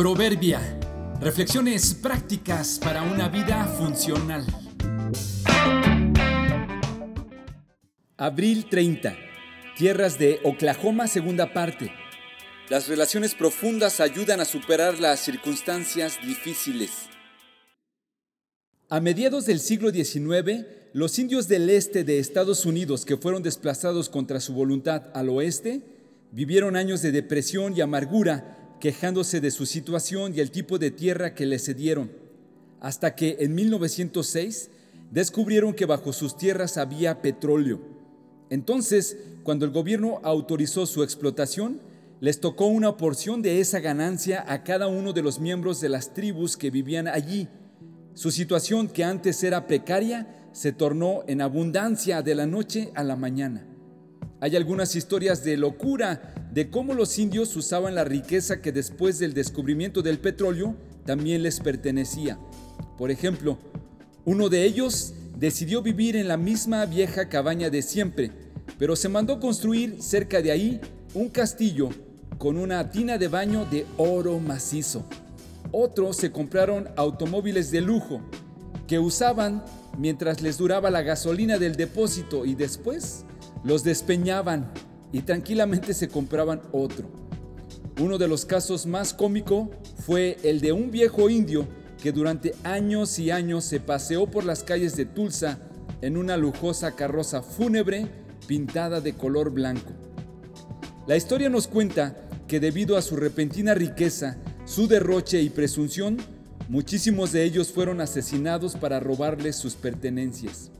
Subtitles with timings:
[0.00, 0.62] Proverbia.
[1.20, 4.46] Reflexiones prácticas para una vida funcional.
[8.16, 9.14] Abril 30.
[9.76, 11.92] Tierras de Oklahoma, segunda parte.
[12.70, 16.92] Las relaciones profundas ayudan a superar las circunstancias difíciles.
[18.88, 20.64] A mediados del siglo XIX,
[20.94, 25.82] los indios del este de Estados Unidos que fueron desplazados contra su voluntad al oeste,
[26.32, 31.34] vivieron años de depresión y amargura quejándose de su situación y el tipo de tierra
[31.34, 32.10] que le cedieron,
[32.80, 34.70] hasta que en 1906
[35.10, 37.80] descubrieron que bajo sus tierras había petróleo.
[38.48, 41.80] Entonces, cuando el gobierno autorizó su explotación,
[42.20, 46.12] les tocó una porción de esa ganancia a cada uno de los miembros de las
[46.12, 47.48] tribus que vivían allí.
[48.14, 53.16] Su situación, que antes era precaria, se tornó en abundancia de la noche a la
[53.16, 53.66] mañana.
[54.40, 59.34] Hay algunas historias de locura de cómo los indios usaban la riqueza que después del
[59.34, 60.74] descubrimiento del petróleo
[61.04, 62.38] también les pertenecía.
[62.98, 63.58] Por ejemplo,
[64.24, 68.32] uno de ellos decidió vivir en la misma vieja cabaña de siempre,
[68.78, 70.80] pero se mandó construir cerca de ahí
[71.14, 71.90] un castillo
[72.38, 75.04] con una tina de baño de oro macizo.
[75.72, 78.20] Otros se compraron automóviles de lujo
[78.86, 79.64] que usaban
[79.98, 83.24] mientras les duraba la gasolina del depósito y después
[83.62, 84.72] los despeñaban
[85.12, 87.10] y tranquilamente se compraban otro.
[88.00, 89.70] Uno de los casos más cómico
[90.06, 91.66] fue el de un viejo indio
[92.02, 95.58] que durante años y años se paseó por las calles de Tulsa
[96.00, 98.06] en una lujosa carroza fúnebre
[98.46, 99.92] pintada de color blanco.
[101.06, 102.16] La historia nos cuenta
[102.48, 106.16] que debido a su repentina riqueza, su derroche y presunción,
[106.68, 110.70] muchísimos de ellos fueron asesinados para robarles sus pertenencias.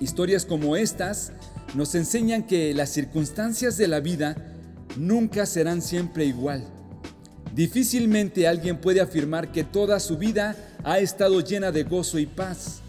[0.00, 1.32] Historias como estas
[1.74, 4.36] nos enseñan que las circunstancias de la vida
[4.96, 6.64] nunca serán siempre igual.
[7.54, 12.80] Difícilmente alguien puede afirmar que toda su vida ha estado llena de gozo y paz,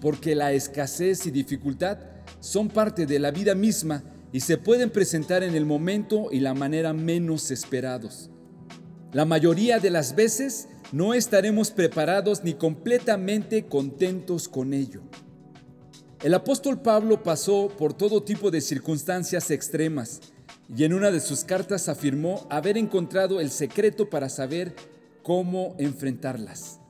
[0.00, 1.98] porque la escasez y dificultad
[2.40, 4.02] son parte de la vida misma
[4.32, 8.30] y se pueden presentar en el momento y la manera menos esperados.
[9.12, 15.02] La mayoría de las veces no estaremos preparados ni completamente contentos con ello.
[16.22, 20.20] El apóstol Pablo pasó por todo tipo de circunstancias extremas
[20.74, 24.74] y en una de sus cartas afirmó haber encontrado el secreto para saber
[25.22, 26.80] cómo enfrentarlas.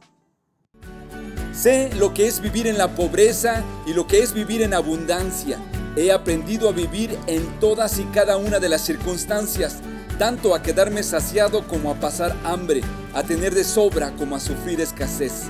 [1.53, 5.59] Sé lo que es vivir en la pobreza y lo que es vivir en abundancia.
[5.97, 9.79] He aprendido a vivir en todas y cada una de las circunstancias,
[10.19, 12.83] tanto a quedarme saciado como a pasar hambre,
[13.13, 15.45] a tener de sobra como a sufrir escasez.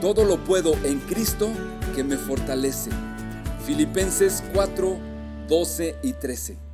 [0.00, 1.50] Todo lo puedo en Cristo
[1.94, 2.90] que me fortalece.
[3.66, 4.98] Filipenses 4,
[5.46, 6.69] 12 y 13.